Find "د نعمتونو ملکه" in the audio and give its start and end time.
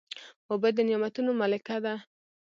0.75-1.77